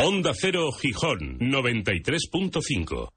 Onda 0.00 0.32
Cero 0.34 0.72
Gijón 0.72 1.38
93.5. 1.38 3.12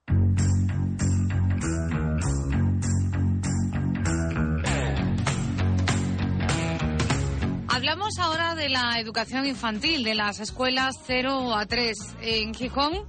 Hablamos 7.70 8.20
ahora 8.20 8.54
de 8.54 8.70
la 8.70 9.00
educación 9.00 9.48
infantil, 9.48 10.04
de 10.04 10.14
las 10.14 10.40
escuelas 10.40 10.94
0 11.08 11.56
a 11.56 11.66
3 11.66 11.98
en 12.22 12.54
Gijón. 12.54 13.08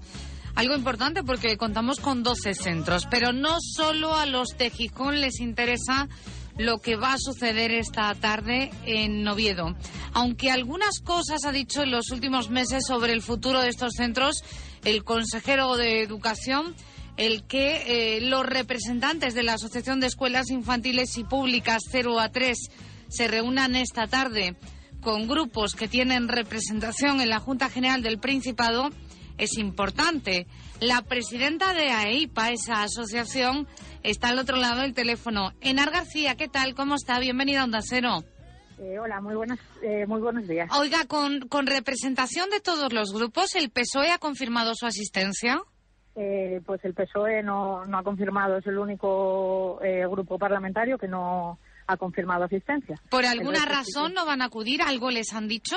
Algo 0.55 0.75
importante 0.75 1.23
porque 1.23 1.59
contamos 1.59 2.01
con 2.01 2.23
12 2.23 2.55
centros, 2.55 3.07
pero 3.11 3.35
no 3.35 3.59
solo 3.61 4.15
a 4.15 4.25
los 4.25 4.57
de 4.57 4.71
Gijón 4.71 5.21
les 5.21 5.39
interesa 5.41 6.09
lo 6.59 6.81
que 6.81 6.97
va 6.97 7.15
a 7.15 7.19
suceder 7.19 7.71
esta 7.71 8.15
tarde 8.15 8.71
en 8.85 9.23
Noviedo. 9.23 9.75
Aunque 10.13 10.51
algunas 10.51 11.01
cosas 11.01 11.45
ha 11.45 11.53
dicho 11.53 11.83
en 11.83 11.91
los 11.91 12.11
últimos 12.11 12.51
meses 12.51 12.85
sobre 12.87 13.13
el 13.13 13.23
futuro 13.23 13.61
de 13.61 13.69
estos 13.69 13.95
centros 13.95 14.43
el 14.85 15.05
consejero 15.05 15.77
de 15.77 16.03
Educación, 16.03 16.75
el 17.17 17.45
que 17.45 18.17
eh, 18.17 18.21
los 18.21 18.45
representantes 18.45 19.35
de 19.35 19.43
la 19.43 19.55
Asociación 19.55 20.01
de 20.01 20.07
Escuelas 20.07 20.51
Infantiles 20.51 21.17
y 21.19 21.25
Públicas 21.25 21.83
0 21.91 22.19
a 22.21 22.31
3 22.31 22.59
se 23.09 23.29
reúnan 23.29 23.77
esta 23.77 24.07
tarde 24.07 24.57
con 25.01 25.29
grupos 25.29 25.75
que 25.75 25.89
tienen 25.89 26.29
representación 26.29 27.21
en 27.21 27.29
la 27.29 27.41
Junta 27.41 27.69
General 27.69 28.03
del 28.03 28.19
Principado 28.19 28.91
es 29.39 29.59
importante. 29.59 30.47
La 30.81 31.03
presidenta 31.03 31.75
de 31.75 31.91
AEIPA, 31.91 32.51
esa 32.51 32.83
asociación, 32.83 33.67
está 34.03 34.29
al 34.29 34.39
otro 34.39 34.57
lado 34.57 34.81
del 34.81 34.95
teléfono. 34.95 35.53
Enar 35.61 35.91
García, 35.91 36.37
¿qué 36.37 36.49
tal? 36.49 36.75
¿Cómo 36.75 36.97
está? 36.97 37.19
Bienvenida 37.19 37.61
a 37.61 37.65
Onda 37.65 37.81
Cero. 37.83 38.25
Eh, 38.79 38.99
hola, 38.99 39.21
muy, 39.21 39.37
buenas, 39.37 39.61
eh, 39.83 40.07
muy 40.07 40.21
buenos 40.21 40.49
días. 40.49 40.69
Oiga, 40.77 41.07
con, 41.07 41.41
con 41.49 41.67
representación 41.67 42.51
de 42.51 42.61
todos 42.61 42.93
los 42.93 43.13
grupos, 43.13 43.55
¿el 43.55 43.71
PSOE 43.71 44.11
ha 44.11 44.19
confirmado 44.19 44.75
su 44.75 44.87
asistencia? 44.87 45.61
Eh, 46.17 46.61
pues 46.67 46.85
el 46.85 46.93
PSOE 46.93 47.43
no, 47.43 47.85
no 47.85 47.99
ha 47.99 48.03
confirmado, 48.03 48.59
es 48.59 48.67
el 48.67 48.79
único 48.79 49.79
grupo 50.11 50.37
parlamentario 50.37 50.99
que 50.99 51.07
no 51.07 51.59
ha 51.87 51.97
confirmado 51.97 52.45
asistencia. 52.45 53.01
¿Por 53.09 53.25
alguna 53.25 53.65
razón 53.67 54.15
no 54.15 54.27
van 54.27 54.43
a 54.43 54.47
acudir? 54.47 54.83
¿Algo 54.83 55.11
les 55.11 55.33
han 55.33 55.47
dicho? 55.47 55.77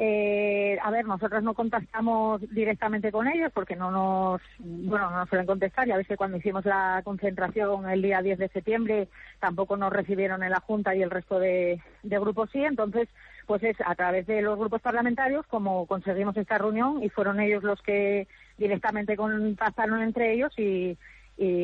Eh, 0.00 0.78
a 0.80 0.92
ver, 0.92 1.04
nosotros 1.06 1.42
no 1.42 1.54
contactamos 1.54 2.40
directamente 2.52 3.10
con 3.10 3.26
ellos 3.26 3.50
porque 3.52 3.74
no 3.74 3.90
nos, 3.90 4.40
bueno, 4.60 5.10
no 5.10 5.16
nos 5.18 5.28
suelen 5.28 5.46
contestar. 5.46 5.88
Ya 5.88 5.96
ves 5.96 6.06
que 6.06 6.16
cuando 6.16 6.36
hicimos 6.36 6.64
la 6.64 7.02
concentración 7.02 7.90
el 7.90 8.00
día 8.00 8.22
10 8.22 8.38
de 8.38 8.48
septiembre 8.48 9.08
tampoco 9.40 9.76
nos 9.76 9.92
recibieron 9.92 10.44
en 10.44 10.50
la 10.50 10.60
Junta 10.60 10.94
y 10.94 11.02
el 11.02 11.10
resto 11.10 11.40
de, 11.40 11.80
grupos 12.04 12.48
sí. 12.52 12.62
Entonces, 12.62 13.08
pues 13.46 13.60
es 13.64 13.76
a 13.84 13.96
través 13.96 14.28
de 14.28 14.40
los 14.40 14.56
grupos 14.56 14.80
parlamentarios 14.80 15.44
como 15.48 15.84
conseguimos 15.86 16.36
esta 16.36 16.58
reunión 16.58 17.02
y 17.02 17.08
fueron 17.08 17.40
ellos 17.40 17.64
los 17.64 17.82
que 17.82 18.28
directamente 18.56 19.16
contactaron 19.16 20.00
entre 20.00 20.32
ellos 20.34 20.52
y, 20.56 20.96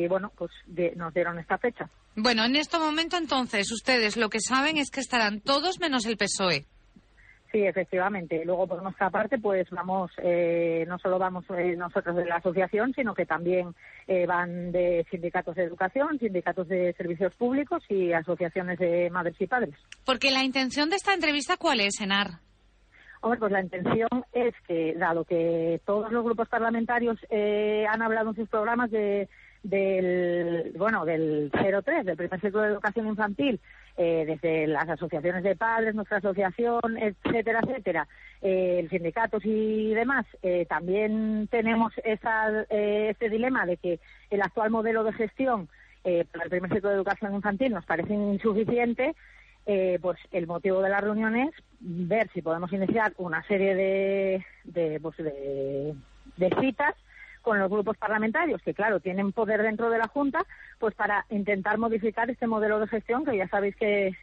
bueno, 0.09 0.33
pues 0.37 0.51
nos 0.97 1.13
dieron 1.13 1.39
esta 1.39 1.57
fecha. 1.57 1.89
Bueno, 2.17 2.43
en 2.43 2.57
este 2.57 2.79
momento 2.79 3.15
entonces 3.15 3.71
ustedes 3.71 4.17
lo 4.17 4.29
que 4.29 4.41
saben 4.41 4.75
es 4.75 4.91
que 4.91 4.99
estarán 4.99 5.39
todos 5.39 5.79
menos 5.79 6.05
el 6.05 6.17
PSOE. 6.17 6.65
Sí, 7.55 7.65
efectivamente. 7.65 8.43
Luego, 8.43 8.67
por 8.67 8.83
nuestra 8.83 9.09
parte, 9.09 9.37
pues 9.37 9.69
vamos, 9.69 10.11
eh, 10.21 10.83
no 10.89 10.99
solo 10.99 11.17
vamos 11.17 11.45
eh, 11.57 11.77
nosotros 11.77 12.17
de 12.17 12.25
la 12.25 12.35
asociación, 12.35 12.91
sino 12.93 13.13
que 13.13 13.25
también 13.25 13.73
eh, 14.07 14.25
van 14.25 14.73
de 14.73 15.05
sindicatos 15.09 15.55
de 15.55 15.63
educación, 15.63 16.19
sindicatos 16.19 16.67
de 16.67 16.91
servicios 16.97 17.33
públicos 17.37 17.81
y 17.87 18.11
asociaciones 18.11 18.77
de 18.77 19.09
madres 19.09 19.39
y 19.39 19.47
padres. 19.47 19.73
Porque 20.05 20.31
la 20.31 20.43
intención 20.43 20.89
de 20.89 20.97
esta 20.97 21.13
entrevista, 21.13 21.55
¿cuál 21.55 21.79
es, 21.79 22.01
Enar? 22.01 22.41
Hombre, 23.21 23.39
pues 23.39 23.53
la 23.53 23.61
intención 23.61 24.25
es 24.33 24.53
que, 24.67 24.93
dado 24.95 25.23
que 25.23 25.79
todos 25.85 26.11
los 26.11 26.25
grupos 26.25 26.49
parlamentarios 26.49 27.17
han 27.31 28.01
hablado 28.01 28.31
en 28.31 28.35
sus 28.35 28.49
programas 28.49 28.91
de, 28.91 29.29
del, 29.69 30.73
bueno, 30.77 31.05
del 31.05 31.51
03, 31.51 32.05
del 32.05 32.15
primer 32.15 32.39
ciclo 32.39 32.61
de 32.61 32.69
educación 32.69 33.07
infantil, 33.07 33.59
eh, 33.97 34.25
desde 34.27 34.67
las 34.67 34.87
asociaciones 34.87 35.43
de 35.43 35.55
padres, 35.55 35.95
nuestra 35.95 36.17
asociación, 36.17 36.97
etcétera, 36.97 37.61
etcétera, 37.63 38.07
eh, 38.41 38.85
sindicatos 38.91 39.43
y 39.43 39.93
demás, 39.95 40.25
eh, 40.43 40.67
también 40.69 41.47
tenemos 41.49 41.93
esa, 42.03 42.65
eh, 42.69 43.07
este 43.09 43.29
dilema 43.29 43.65
de 43.65 43.77
que 43.77 43.99
el 44.29 44.41
actual 44.41 44.69
modelo 44.69 45.03
de 45.03 45.13
gestión 45.13 45.67
para 46.03 46.43
el 46.43 46.51
primer 46.51 46.71
ciclo 46.71 46.89
de 46.91 46.97
educación 46.97 47.33
infantil 47.33 47.73
nos 47.73 47.83
parece 47.83 48.13
insuficiente. 48.13 49.15
pues 49.99 50.19
el 50.31 50.45
motivo 50.45 50.83
de 50.83 50.89
la 50.89 51.01
reunión 51.01 51.35
es 51.35 51.51
ver 51.79 52.29
si 52.31 52.43
podemos 52.43 52.71
iniciar 52.71 53.13
una 53.17 53.41
serie 53.47 53.73
de, 53.73 54.45
de, 54.65 54.99
pues 54.99 55.17
de, 55.17 55.95
de 56.37 56.49
citas 56.61 56.93
con 57.45 57.59
los 57.59 57.69
grupos 57.69 57.95
parlamentarios, 57.95 58.59
que 58.63 58.73
claro, 58.73 58.99
tienen 58.99 59.31
poder 59.31 59.61
dentro 59.61 59.91
de 59.91 59.99
la 59.99 60.07
Junta, 60.07 60.39
pues 60.79 60.95
para 60.95 61.27
intentar 61.29 61.77
modificar 61.77 62.27
este 62.27 62.47
modelo 62.47 62.79
de 62.79 62.87
gestión, 62.87 63.23
que 63.23 63.37
ya 63.37 63.47
sabéis 63.47 63.75
que, 63.75 64.13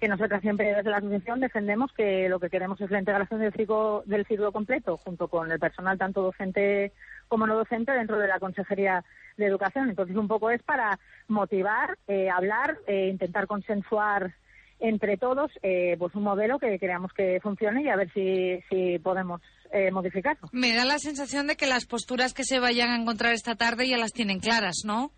que 0.00 0.08
nosotras 0.08 0.40
siempre 0.40 0.74
desde 0.74 0.88
la 0.88 0.96
Asociación 0.96 1.40
defendemos 1.40 1.92
que 1.92 2.30
lo 2.30 2.40
que 2.40 2.48
queremos 2.48 2.80
es 2.80 2.90
la 2.90 2.98
integración 2.98 3.40
del 3.40 3.52
ciclo, 3.52 4.02
del 4.06 4.24
ciclo 4.24 4.52
completo, 4.52 4.96
junto 4.96 5.28
con 5.28 5.52
el 5.52 5.60
personal 5.60 5.98
tanto 5.98 6.22
docente 6.22 6.92
como 7.28 7.46
no 7.46 7.56
docente 7.56 7.92
dentro 7.92 8.18
de 8.18 8.26
la 8.26 8.40
Consejería 8.40 9.04
de 9.36 9.44
Educación. 9.44 9.90
Entonces, 9.90 10.16
un 10.16 10.26
poco 10.26 10.48
es 10.48 10.62
para 10.62 10.98
motivar, 11.28 11.98
eh, 12.08 12.30
hablar, 12.30 12.78
eh, 12.86 13.08
intentar 13.08 13.46
consensuar 13.46 14.32
entre 14.82 15.16
todos 15.16 15.50
eh, 15.62 15.96
pues 15.98 16.14
un 16.14 16.24
modelo 16.24 16.58
que 16.58 16.78
creamos 16.78 17.12
que 17.12 17.40
funcione 17.40 17.82
y 17.82 17.88
a 17.88 17.96
ver 17.96 18.12
si, 18.12 18.60
si 18.68 18.98
podemos 18.98 19.40
eh, 19.72 19.90
modificarlo. 19.90 20.48
Me 20.52 20.74
da 20.74 20.84
la 20.84 20.98
sensación 20.98 21.46
de 21.46 21.56
que 21.56 21.66
las 21.66 21.86
posturas 21.86 22.34
que 22.34 22.44
se 22.44 22.58
vayan 22.58 22.90
a 22.90 23.00
encontrar 23.00 23.32
esta 23.32 23.54
tarde 23.54 23.88
ya 23.88 23.96
las 23.96 24.12
tienen 24.12 24.40
claras, 24.40 24.82
¿no? 24.84 25.12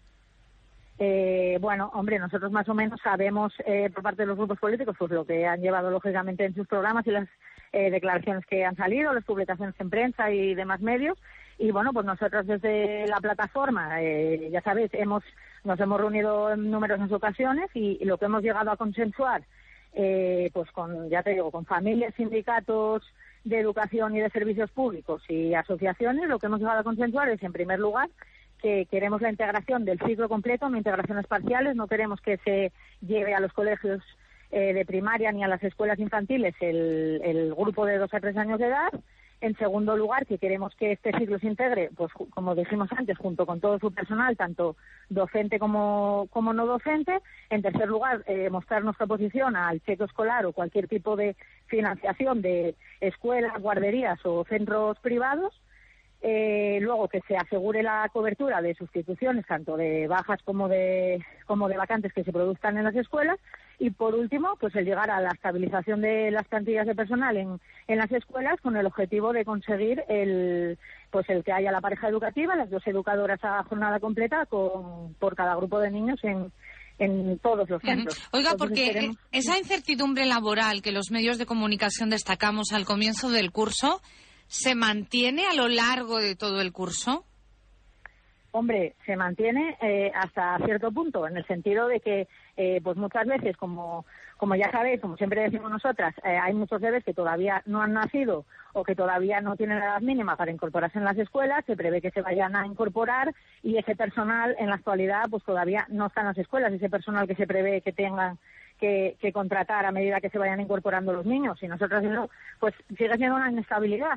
Eh, 0.98 1.58
bueno, 1.60 1.90
hombre, 1.94 2.18
nosotros 2.18 2.52
más 2.52 2.68
o 2.68 2.74
menos 2.74 3.00
sabemos 3.02 3.52
eh, 3.66 3.90
por 3.92 4.04
parte 4.04 4.22
de 4.22 4.26
los 4.26 4.36
grupos 4.36 4.60
políticos 4.60 4.94
pues 4.96 5.10
lo 5.10 5.24
que 5.24 5.44
han 5.44 5.60
llevado 5.60 5.90
lógicamente 5.90 6.44
en 6.44 6.54
sus 6.54 6.68
programas 6.68 7.04
y 7.06 7.10
las 7.10 7.28
eh, 7.72 7.90
declaraciones 7.90 8.46
que 8.46 8.64
han 8.64 8.76
salido, 8.76 9.12
las 9.12 9.24
publicaciones 9.24 9.74
en 9.80 9.90
prensa 9.90 10.30
y 10.30 10.54
demás 10.54 10.80
medios. 10.80 11.18
Y 11.58 11.72
bueno, 11.72 11.92
pues 11.92 12.06
nosotros 12.06 12.46
desde 12.46 13.06
la 13.08 13.16
plataforma, 13.16 14.00
eh, 14.00 14.48
ya 14.52 14.60
sabéis, 14.60 14.90
hemos 14.92 15.24
nos 15.64 15.80
hemos 15.80 16.00
reunido 16.00 16.52
en 16.52 16.70
numerosas 16.70 17.10
ocasiones 17.10 17.70
y, 17.74 18.04
lo 18.04 18.18
que 18.18 18.26
hemos 18.26 18.42
llegado 18.42 18.70
a 18.70 18.76
consensuar, 18.76 19.42
eh, 19.94 20.50
pues 20.52 20.70
con, 20.70 21.08
ya 21.08 21.22
te 21.22 21.30
digo, 21.30 21.50
con 21.50 21.64
familias, 21.64 22.14
sindicatos, 22.14 23.02
de 23.44 23.60
Educación 23.60 24.16
y 24.16 24.20
de 24.20 24.30
Servicios 24.30 24.70
Públicos 24.70 25.22
y 25.28 25.54
asociaciones, 25.54 26.28
lo 26.28 26.38
que 26.38 26.46
hemos 26.46 26.60
llegado 26.60 26.80
a 26.80 26.84
consensuar 26.84 27.28
es, 27.28 27.42
en 27.42 27.52
primer 27.52 27.78
lugar, 27.78 28.08
que 28.60 28.86
queremos 28.90 29.20
la 29.20 29.30
integración 29.30 29.84
del 29.84 29.98
ciclo 30.00 30.28
completo, 30.28 30.68
no 30.70 30.78
integraciones 30.78 31.26
parciales, 31.26 31.76
no 31.76 31.86
queremos 31.86 32.20
que 32.22 32.38
se 32.38 32.72
lleve 33.06 33.34
a 33.34 33.40
los 33.40 33.52
colegios 33.52 34.02
eh, 34.50 34.72
de 34.72 34.86
primaria 34.86 35.30
ni 35.32 35.44
a 35.44 35.48
las 35.48 35.62
escuelas 35.62 35.98
infantiles 35.98 36.54
el, 36.60 37.20
el 37.22 37.54
grupo 37.54 37.84
de 37.84 37.98
dos 37.98 38.12
a 38.14 38.20
tres 38.20 38.36
años 38.38 38.58
de 38.58 38.68
edad, 38.68 38.92
en 39.40 39.56
segundo 39.56 39.96
lugar, 39.96 40.26
que 40.26 40.38
queremos 40.38 40.74
que 40.74 40.92
este 40.92 41.12
ciclo 41.18 41.38
se 41.38 41.46
integre, 41.46 41.90
pues 41.94 42.12
como 42.30 42.54
dijimos 42.54 42.88
antes, 42.96 43.18
junto 43.18 43.44
con 43.46 43.60
todo 43.60 43.78
su 43.78 43.92
personal, 43.92 44.36
tanto 44.36 44.76
docente 45.08 45.58
como, 45.58 46.28
como 46.30 46.52
no 46.52 46.66
docente. 46.66 47.20
En 47.50 47.62
tercer 47.62 47.88
lugar, 47.88 48.22
eh, 48.26 48.48
mostrar 48.50 48.82
nuestra 48.84 49.06
posición 49.06 49.56
al 49.56 49.80
cheque 49.82 50.04
escolar 50.04 50.46
o 50.46 50.52
cualquier 50.52 50.88
tipo 50.88 51.16
de 51.16 51.36
financiación 51.66 52.42
de 52.42 52.74
escuelas, 53.00 53.60
guarderías 53.60 54.18
o 54.24 54.44
centros 54.44 54.98
privados. 55.00 55.60
Eh, 56.26 56.78
luego 56.80 57.08
que 57.08 57.20
se 57.28 57.36
asegure 57.36 57.82
la 57.82 58.08
cobertura 58.10 58.62
de 58.62 58.74
sustituciones 58.74 59.44
tanto 59.46 59.76
de 59.76 60.06
bajas 60.08 60.42
como 60.42 60.68
de 60.68 61.22
como 61.44 61.68
de 61.68 61.76
vacantes 61.76 62.14
que 62.14 62.24
se 62.24 62.32
produzcan 62.32 62.78
en 62.78 62.84
las 62.84 62.96
escuelas 62.96 63.38
y 63.78 63.90
por 63.90 64.14
último 64.14 64.56
pues 64.60 64.74
el 64.76 64.84
llegar 64.84 65.10
a 65.10 65.20
la 65.20 65.30
estabilización 65.30 66.00
de 66.00 66.30
las 66.30 66.46
plantillas 66.46 66.86
de 66.86 66.94
personal 66.94 67.36
en, 67.36 67.60
en 67.88 67.98
las 67.98 68.10
escuelas 68.12 68.60
con 68.60 68.76
el 68.76 68.86
objetivo 68.86 69.32
de 69.32 69.44
conseguir 69.44 70.02
el 70.08 70.78
pues 71.10 71.28
el 71.28 71.44
que 71.44 71.52
haya 71.52 71.72
la 71.72 71.80
pareja 71.80 72.08
educativa 72.08 72.56
las 72.56 72.70
dos 72.70 72.86
educadoras 72.86 73.40
a 73.42 73.62
jornada 73.64 74.00
completa 74.00 74.46
con 74.46 75.14
por 75.14 75.34
cada 75.34 75.56
grupo 75.56 75.80
de 75.80 75.90
niños 75.90 76.18
en 76.22 76.52
en 76.98 77.38
todos 77.40 77.68
los 77.68 77.82
centros. 77.82 78.22
Oiga, 78.32 78.54
porque 78.56 79.10
esa 79.32 79.58
incertidumbre 79.58 80.26
laboral 80.26 80.82
que 80.82 80.92
los 80.92 81.10
medios 81.10 81.38
de 81.38 81.46
comunicación 81.46 82.10
destacamos 82.10 82.72
al 82.72 82.84
comienzo 82.84 83.30
del 83.30 83.50
curso, 83.50 84.00
¿se 84.46 84.74
mantiene 84.74 85.46
a 85.46 85.54
lo 85.54 85.68
largo 85.68 86.18
de 86.18 86.36
todo 86.36 86.60
el 86.60 86.72
curso? 86.72 87.24
Hombre, 88.56 88.94
se 89.04 89.16
mantiene 89.16 89.76
eh, 89.82 90.12
hasta 90.14 90.56
cierto 90.64 90.92
punto, 90.92 91.26
en 91.26 91.36
el 91.36 91.44
sentido 91.44 91.88
de 91.88 91.98
que, 91.98 92.28
eh, 92.56 92.80
pues 92.84 92.96
muchas 92.96 93.26
veces, 93.26 93.56
como, 93.56 94.06
como 94.36 94.54
ya 94.54 94.70
sabéis, 94.70 95.00
como 95.00 95.16
siempre 95.16 95.42
decimos 95.42 95.72
nosotras, 95.72 96.14
eh, 96.22 96.38
hay 96.40 96.54
muchos 96.54 96.80
bebés 96.80 97.02
que 97.02 97.14
todavía 97.14 97.64
no 97.66 97.82
han 97.82 97.94
nacido 97.94 98.44
o 98.72 98.84
que 98.84 98.94
todavía 98.94 99.40
no 99.40 99.56
tienen 99.56 99.80
la 99.80 99.86
edad 99.86 100.00
mínima 100.02 100.36
para 100.36 100.52
incorporarse 100.52 100.98
en 100.98 101.04
las 101.04 101.18
escuelas, 101.18 101.64
se 101.66 101.74
prevé 101.74 102.00
que 102.00 102.12
se 102.12 102.22
vayan 102.22 102.54
a 102.54 102.64
incorporar 102.64 103.34
y 103.64 103.76
ese 103.76 103.96
personal 103.96 104.54
en 104.60 104.68
la 104.68 104.76
actualidad 104.76 105.24
pues 105.28 105.42
todavía 105.42 105.84
no 105.88 106.06
está 106.06 106.20
en 106.20 106.28
las 106.28 106.38
escuelas, 106.38 106.72
ese 106.72 106.88
personal 106.88 107.26
que 107.26 107.34
se 107.34 107.48
prevé 107.48 107.80
que 107.80 107.92
tengan 107.92 108.38
que, 108.78 109.32
contratar 109.32 109.84
a 109.84 109.90
medida 109.90 110.20
que 110.20 110.30
se 110.30 110.38
vayan 110.38 110.60
incorporando 110.60 111.12
los 111.12 111.26
niños. 111.26 111.60
Y 111.62 111.66
nosotros, 111.66 112.04
pues 112.60 112.74
sigue 112.96 113.16
siendo 113.16 113.34
una 113.34 113.50
inestabilidad 113.50 114.16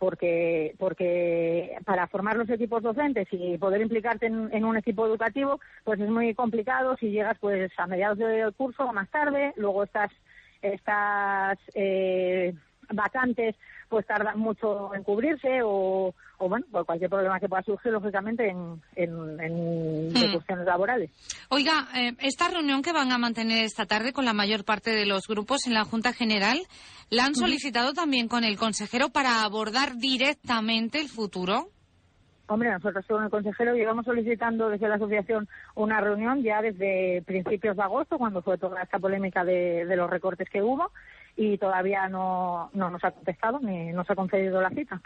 porque 0.00 0.74
porque 0.78 1.76
para 1.84 2.06
formar 2.06 2.34
los 2.34 2.48
equipos 2.48 2.82
docentes 2.82 3.28
y 3.32 3.58
poder 3.58 3.82
implicarte 3.82 4.26
en, 4.26 4.64
un 4.64 4.76
equipo 4.78 5.06
educativo 5.06 5.60
pues 5.84 6.00
es 6.00 6.08
muy 6.08 6.34
complicado. 6.34 6.96
Si 6.98 7.10
llegas 7.10 7.36
pues 7.38 7.70
a 7.76 7.86
mediados 7.86 8.16
del 8.16 8.54
curso 8.54 8.84
o 8.84 8.92
más 8.94 9.10
tarde 9.10 9.52
luego 9.56 9.84
estas 9.84 10.10
estas 10.62 11.58
eh, 11.74 12.54
vacantes 12.88 13.56
pues 13.90 14.06
tardan 14.06 14.38
mucho 14.38 14.94
en 14.94 15.02
cubrirse 15.02 15.62
o, 15.64 16.14
o 16.38 16.48
bueno, 16.48 16.64
por 16.70 16.86
cualquier 16.86 17.10
problema 17.10 17.40
que 17.40 17.48
pueda 17.48 17.62
surgir, 17.64 17.92
lógicamente, 17.92 18.48
en, 18.48 18.80
en, 18.94 20.08
hmm. 20.08 20.32
cuestiones 20.32 20.64
laborales. 20.64 21.10
Oiga, 21.50 21.88
eh, 21.96 22.12
esta 22.20 22.48
reunión 22.48 22.82
que 22.82 22.92
van 22.92 23.10
a 23.10 23.18
mantener 23.18 23.64
esta 23.64 23.86
tarde 23.86 24.12
con 24.12 24.24
la 24.24 24.32
mayor 24.32 24.64
parte 24.64 24.90
de 24.90 25.06
los 25.06 25.26
grupos 25.26 25.66
en 25.66 25.74
la 25.74 25.84
Junta 25.84 26.12
General, 26.12 26.58
¿la 27.10 27.24
han 27.24 27.34
solicitado 27.34 27.92
también 27.92 28.28
con 28.28 28.44
el 28.44 28.56
consejero 28.56 29.08
para 29.08 29.42
abordar 29.42 29.96
directamente 29.96 31.00
el 31.00 31.08
futuro? 31.08 31.68
Hombre, 32.46 32.70
nosotros 32.70 33.04
con 33.06 33.22
el 33.22 33.30
consejero 33.30 33.74
llevamos 33.74 34.04
solicitando 34.04 34.68
desde 34.68 34.88
la 34.88 34.96
asociación 34.96 35.48
una 35.74 36.00
reunión 36.00 36.42
ya 36.42 36.62
desde 36.62 37.22
principios 37.26 37.76
de 37.76 37.82
agosto, 37.82 38.18
cuando 38.18 38.42
fue 38.42 38.56
toda 38.56 38.82
esta 38.82 38.98
polémica 38.98 39.44
de, 39.44 39.84
de 39.84 39.96
los 39.96 40.10
recortes 40.10 40.48
que 40.48 40.62
hubo, 40.62 40.90
y 41.36 41.58
todavía 41.58 42.08
no, 42.08 42.70
no 42.72 42.90
nos 42.90 43.04
ha 43.04 43.10
contestado 43.10 43.60
ni 43.60 43.92
nos 43.92 44.08
ha 44.10 44.14
concedido 44.14 44.60
la 44.60 44.70
cita. 44.70 45.00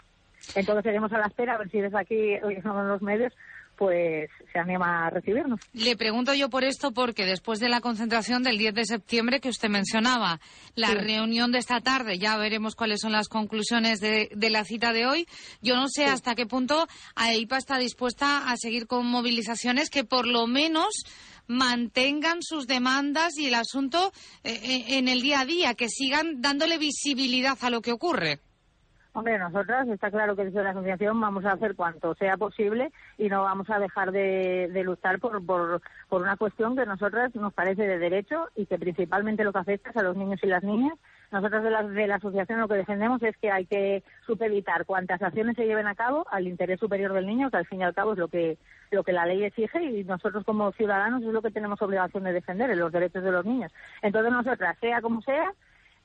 Entonces 0.53 0.83
seguimos 0.83 1.11
a 1.11 1.17
la 1.17 1.27
espera 1.27 1.55
a 1.55 1.57
ver 1.57 1.69
si 1.69 1.79
desde 1.79 1.99
aquí, 1.99 2.35
hoy 2.43 2.61
son 2.61 2.87
los 2.87 3.01
medios, 3.01 3.33
pues 3.75 4.29
se 4.51 4.59
anima 4.59 5.07
a 5.07 5.09
recibirnos. 5.09 5.59
Le 5.73 5.95
pregunto 5.95 6.33
yo 6.33 6.49
por 6.49 6.63
esto 6.63 6.91
porque 6.91 7.25
después 7.25 7.59
de 7.59 7.69
la 7.69 7.81
concentración 7.81 8.43
del 8.43 8.57
10 8.57 8.73
de 8.73 8.85
septiembre 8.85 9.39
que 9.39 9.49
usted 9.49 9.69
mencionaba, 9.69 10.39
la 10.75 10.93
reunión 10.93 11.51
de 11.51 11.59
esta 11.59 11.81
tarde, 11.81 12.17
ya 12.17 12.37
veremos 12.37 12.75
cuáles 12.75 13.01
son 13.01 13.11
las 13.11 13.27
conclusiones 13.27 13.99
de, 13.99 14.29
la 14.49 14.63
cita 14.63 14.93
de 14.93 15.05
hoy. 15.05 15.27
Yo 15.61 15.75
no 15.75 15.87
sé 15.87 16.05
hasta 16.05 16.35
qué 16.35 16.45
punto 16.45 16.87
AIPA 17.15 17.57
está 17.57 17.77
dispuesta 17.77 18.49
a 18.49 18.55
seguir 18.57 18.87
con 18.87 19.05
movilizaciones 19.07 19.89
que 19.89 20.03
por 20.03 20.27
lo 20.27 20.47
menos 20.47 21.03
mantengan 21.47 22.41
sus 22.41 22.67
demandas 22.67 23.37
y 23.37 23.47
el 23.47 23.55
asunto 23.55 24.11
eh, 24.43 24.59
eh, 24.63 24.97
en 24.97 25.07
el 25.07 25.21
día 25.21 25.41
a 25.41 25.45
día, 25.45 25.73
que 25.73 25.89
sigan 25.89 26.41
dándole 26.41 26.77
visibilidad 26.77 27.57
a 27.61 27.69
lo 27.69 27.81
que 27.81 27.91
ocurre. 27.91 28.39
Hombre, 29.13 29.39
nosotras 29.39 29.87
está 29.87 30.11
claro 30.11 30.35
que 30.35 30.43
desde 30.43 30.61
la 30.61 30.71
asociación 30.71 31.21
vamos 31.21 31.45
a 31.45 31.53
hacer 31.53 31.73
cuanto 31.75 32.13
sea 32.15 32.35
posible 32.35 32.91
y 33.17 33.29
no 33.29 33.43
vamos 33.43 33.69
a 33.69 33.79
dejar 33.79 34.11
de, 34.11 34.69
luchar 34.83 35.19
por, 35.19 35.43
por, 35.45 35.81
por, 36.09 36.21
una 36.21 36.35
cuestión 36.35 36.75
que 36.75 36.81
a 36.81 36.85
nosotras 36.85 37.33
nos 37.33 37.53
parece 37.53 37.87
de 37.87 37.97
derecho 37.97 38.49
y 38.57 38.65
que 38.65 38.77
principalmente 38.77 39.45
lo 39.45 39.53
que 39.53 39.59
afecta 39.59 39.91
es 39.91 39.95
a 39.95 40.03
los 40.03 40.17
niños 40.17 40.41
y 40.43 40.47
las 40.47 40.63
niñas. 40.63 40.99
Nosotros 41.31 41.63
de 41.63 41.71
la, 41.71 41.83
de 41.83 42.07
la 42.07 42.15
asociación 42.15 42.59
lo 42.59 42.67
que 42.67 42.75
defendemos 42.75 43.21
es 43.23 43.35
que 43.37 43.51
hay 43.51 43.65
que 43.65 44.03
supervitar 44.25 44.85
cuantas 44.85 45.21
acciones 45.21 45.55
se 45.55 45.65
lleven 45.65 45.87
a 45.87 45.95
cabo 45.95 46.25
al 46.31 46.47
interés 46.47 46.79
superior 46.79 47.13
del 47.13 47.27
niño, 47.27 47.49
que 47.49 47.57
al 47.57 47.65
fin 47.65 47.81
y 47.81 47.83
al 47.83 47.93
cabo 47.93 48.13
es 48.13 48.19
lo 48.19 48.27
que, 48.27 48.57
lo 48.91 49.03
que 49.03 49.13
la 49.13 49.25
ley 49.25 49.43
exige 49.43 49.83
y 49.83 50.03
nosotros 50.03 50.43
como 50.43 50.71
ciudadanos 50.73 51.23
es 51.23 51.33
lo 51.33 51.41
que 51.41 51.51
tenemos 51.51 51.81
obligación 51.81 52.23
de 52.23 52.33
defender, 52.33 52.75
los 52.77 52.91
derechos 52.91 53.23
de 53.23 53.31
los 53.31 53.45
niños. 53.45 53.71
Entonces 54.01 54.31
nosotras, 54.31 54.77
sea 54.79 55.01
como 55.01 55.21
sea, 55.21 55.53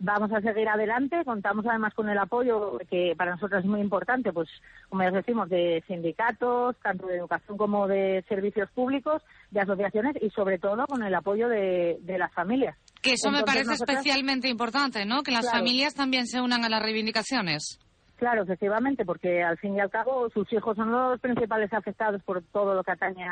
Vamos 0.03 0.33
a 0.33 0.41
seguir 0.41 0.67
adelante, 0.67 1.27
contamos 1.27 1.67
además 1.67 1.93
con 1.93 2.09
el 2.09 2.17
apoyo 2.17 2.79
que 2.89 3.15
para 3.19 3.33
nosotros 3.33 3.63
es 3.63 3.69
muy 3.69 3.81
importante, 3.81 4.33
pues 4.33 4.49
como 4.89 5.03
ya 5.03 5.11
decimos, 5.11 5.51
de 5.51 5.85
sindicatos, 5.87 6.75
tanto 6.83 7.07
de 7.07 7.19
educación 7.19 7.59
como 7.59 7.87
de 7.87 8.25
servicios 8.27 8.71
públicos, 8.71 9.23
de 9.51 9.61
asociaciones 9.61 10.15
y 10.23 10.31
sobre 10.31 10.59
todo 10.59 10.87
con 10.87 11.03
el 11.03 11.15
apoyo 11.15 11.51
de, 11.51 12.01
las 12.19 12.33
familias. 12.33 12.79
Que 13.03 13.13
eso 13.13 13.31
me 13.31 13.43
parece 13.43 13.73
especialmente 13.73 14.49
importante, 14.49 15.05
¿no? 15.07 15.23
Que 15.23 15.31
las 15.33 15.51
familias 15.51 15.95
también 15.95 16.27
se 16.27 16.41
unan 16.41 16.65
a 16.65 16.69
las 16.69 16.83
reivindicaciones. 16.83 17.79
Claro, 18.21 18.43
efectivamente, 18.43 19.07
porque 19.07 19.43
al 19.43 19.57
fin 19.57 19.77
y 19.77 19.81
al 19.81 19.89
cabo 19.89 20.29
sus 20.29 20.53
hijos 20.53 20.77
son 20.77 20.93
los 20.93 21.19
principales 21.21 21.73
afectados 21.73 22.23
por 22.23 22.43
todo 22.53 22.75
lo 22.75 22.85
que 22.85 22.91
atañe 22.91 23.27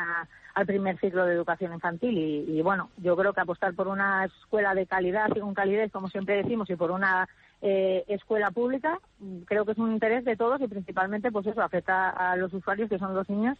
al 0.55 0.65
primer 0.65 0.99
ciclo 0.99 1.27
de 1.27 1.35
educación 1.35 1.73
infantil 1.73 2.17
y, 2.17 2.59
bueno, 2.63 2.89
yo 2.97 3.15
creo 3.15 3.31
que 3.31 3.41
apostar 3.41 3.75
por 3.75 3.87
una 3.87 4.25
escuela 4.25 4.73
de 4.73 4.87
calidad 4.87 5.27
y 5.35 5.41
con 5.41 5.53
calidez, 5.53 5.91
como 5.91 6.07
siempre 6.07 6.37
decimos, 6.37 6.67
y 6.71 6.75
por 6.75 6.89
una 6.89 7.29
eh, 7.61 8.03
escuela 8.07 8.49
pública, 8.49 8.97
creo 9.45 9.63
que 9.63 9.73
es 9.73 9.77
un 9.77 9.91
interés 9.91 10.25
de 10.25 10.35
todos 10.35 10.59
y 10.59 10.67
principalmente, 10.67 11.31
pues 11.31 11.45
eso, 11.45 11.61
afecta 11.61 12.09
a 12.09 12.35
los 12.35 12.51
usuarios 12.51 12.89
que 12.89 12.97
son 12.97 13.13
los 13.13 13.29
niños 13.29 13.59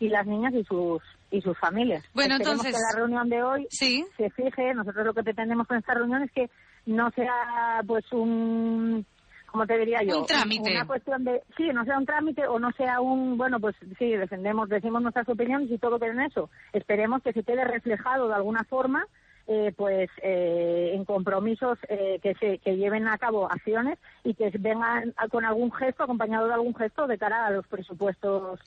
y 0.00 0.08
las 0.08 0.26
niñas 0.26 0.52
y 0.54 0.64
sus 0.64 1.00
y 1.30 1.40
sus 1.42 1.56
familias. 1.58 2.04
Bueno, 2.12 2.34
entonces 2.36 2.74
que 2.74 2.80
la 2.80 2.98
reunión 2.98 3.28
de 3.28 3.42
hoy 3.42 3.66
¿Sí? 3.70 4.04
se 4.16 4.30
fije, 4.30 4.74
nosotros 4.74 5.06
lo 5.06 5.14
que 5.14 5.22
pretendemos 5.22 5.68
con 5.68 5.76
esta 5.76 5.94
reunión 5.94 6.22
es 6.22 6.32
que 6.32 6.50
no 6.86 7.10
sea 7.12 7.82
pues 7.86 8.04
un 8.12 9.06
como 9.46 9.66
te 9.66 9.78
diría 9.78 9.98
yo, 10.02 10.20
un 10.20 10.26
trámite. 10.26 10.70
Una 10.70 10.86
cuestión 10.86 11.24
de, 11.24 11.42
sí, 11.56 11.68
no 11.74 11.84
sea 11.84 11.98
un 11.98 12.06
trámite 12.06 12.46
o 12.46 12.60
no 12.60 12.70
sea 12.72 13.00
un, 13.00 13.36
bueno, 13.36 13.58
pues 13.58 13.74
sí, 13.98 14.10
defendemos, 14.12 14.68
decimos 14.68 15.02
nuestras 15.02 15.28
opiniones 15.28 15.68
y 15.70 15.78
todo 15.78 15.98
queda 15.98 16.12
en 16.12 16.20
eso. 16.20 16.50
Esperemos 16.72 17.20
que 17.22 17.32
se 17.32 17.42
quede 17.42 17.64
reflejado 17.64 18.28
de 18.28 18.34
alguna 18.34 18.62
forma, 18.62 19.04
eh, 19.48 19.72
pues 19.76 20.08
eh, 20.22 20.92
en 20.94 21.04
compromisos 21.04 21.78
eh, 21.88 22.20
que 22.22 22.34
se 22.34 22.58
que 22.58 22.76
lleven 22.76 23.08
a 23.08 23.18
cabo 23.18 23.50
acciones 23.50 23.98
y 24.22 24.34
que 24.34 24.52
vengan 24.60 25.12
con 25.32 25.44
algún 25.44 25.72
gesto, 25.72 26.04
acompañado 26.04 26.46
de 26.46 26.54
algún 26.54 26.76
gesto 26.76 27.08
de 27.08 27.18
cara 27.18 27.46
a 27.46 27.50
los 27.50 27.66
presupuestos 27.66 28.60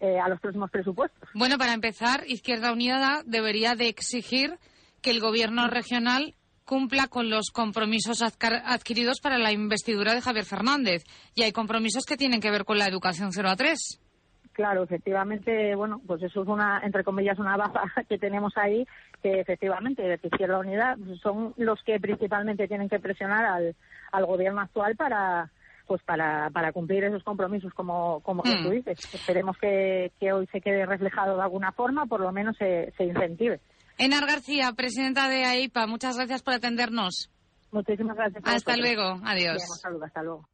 a 0.00 0.28
los 0.28 0.40
próximos 0.40 0.70
presupuestos. 0.70 1.28
Bueno, 1.34 1.58
para 1.58 1.72
empezar, 1.72 2.24
Izquierda 2.26 2.72
Unida 2.72 3.22
debería 3.26 3.74
de 3.74 3.88
exigir 3.88 4.58
que 5.02 5.10
el 5.10 5.20
gobierno 5.20 5.68
regional 5.68 6.34
cumpla 6.64 7.08
con 7.08 7.30
los 7.30 7.50
compromisos 7.50 8.22
adquiridos 8.22 9.20
para 9.20 9.38
la 9.38 9.52
investidura 9.52 10.14
de 10.14 10.20
Javier 10.20 10.44
Fernández. 10.44 11.02
Y 11.34 11.42
hay 11.42 11.52
compromisos 11.52 12.04
que 12.04 12.18
tienen 12.18 12.40
que 12.40 12.50
ver 12.50 12.64
con 12.64 12.78
la 12.78 12.86
educación 12.86 13.32
0 13.32 13.48
a 13.48 13.56
3. 13.56 14.00
Claro, 14.52 14.82
efectivamente, 14.82 15.74
bueno, 15.76 16.00
pues 16.06 16.20
eso 16.22 16.42
es 16.42 16.48
una, 16.48 16.80
entre 16.84 17.04
comillas, 17.04 17.38
una 17.38 17.56
baza 17.56 17.80
que 18.08 18.18
tenemos 18.18 18.52
ahí, 18.56 18.84
que 19.22 19.40
efectivamente, 19.40 20.02
de 20.02 20.18
Izquierda 20.20 20.58
Unidad, 20.58 20.98
son 21.22 21.54
los 21.56 21.82
que 21.84 21.98
principalmente 22.00 22.68
tienen 22.68 22.88
que 22.88 22.98
presionar 22.98 23.46
al, 23.46 23.76
al 24.12 24.26
gobierno 24.26 24.60
actual 24.60 24.94
para, 24.96 25.50
pues 25.88 26.02
para, 26.02 26.50
para 26.50 26.72
cumplir 26.72 27.02
esos 27.02 27.24
compromisos 27.24 27.72
como, 27.72 28.20
como 28.20 28.42
tú 28.42 28.50
hmm. 28.50 28.70
dices. 28.70 28.98
Esperemos 29.12 29.56
que, 29.58 30.12
que, 30.20 30.32
hoy 30.32 30.46
se 30.52 30.60
quede 30.60 30.86
reflejado 30.86 31.36
de 31.36 31.42
alguna 31.42 31.72
forma, 31.72 32.06
por 32.06 32.20
lo 32.20 32.30
menos 32.30 32.56
se, 32.58 32.92
se 32.96 33.04
incentive. 33.04 33.60
Enar 33.96 34.26
García, 34.26 34.72
presidenta 34.76 35.28
de 35.28 35.44
AIPA, 35.44 35.86
muchas 35.86 36.16
gracias 36.16 36.42
por 36.42 36.54
atendernos. 36.54 37.30
Muchísimas 37.72 38.16
gracias. 38.16 38.44
Hasta 38.46 38.76
luego. 38.76 39.20
Adiós. 39.24 39.56
hasta 40.04 40.22
luego. 40.22 40.48